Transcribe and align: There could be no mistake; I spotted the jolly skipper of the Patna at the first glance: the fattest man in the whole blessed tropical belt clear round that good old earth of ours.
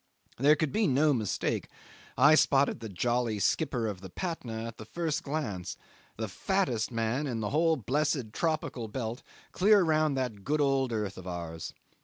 There 0.37 0.55
could 0.55 0.71
be 0.71 0.87
no 0.87 1.13
mistake; 1.13 1.67
I 2.17 2.33
spotted 2.33 2.79
the 2.79 2.89
jolly 2.89 3.37
skipper 3.37 3.85
of 3.85 4.01
the 4.01 4.09
Patna 4.09 4.65
at 4.65 4.79
the 4.79 4.85
first 4.85 5.21
glance: 5.21 5.77
the 6.17 6.27
fattest 6.27 6.89
man 6.91 7.27
in 7.27 7.39
the 7.39 7.51
whole 7.51 7.75
blessed 7.75 8.33
tropical 8.33 8.87
belt 8.87 9.21
clear 9.51 9.83
round 9.83 10.17
that 10.17 10.43
good 10.43 10.59
old 10.59 10.91
earth 10.91 11.19
of 11.19 11.27
ours. 11.27 11.75